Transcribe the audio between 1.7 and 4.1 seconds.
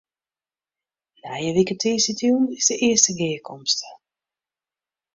tiisdeitejûn is de earste gearkomste.